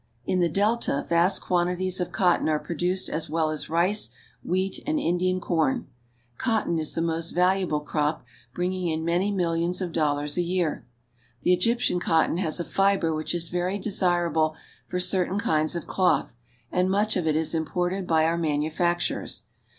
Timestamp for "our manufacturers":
18.25-19.43